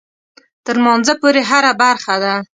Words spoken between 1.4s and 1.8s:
هره